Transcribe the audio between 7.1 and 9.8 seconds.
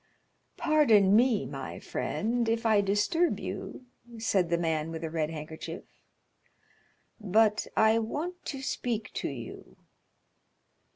"but I want to speak to you."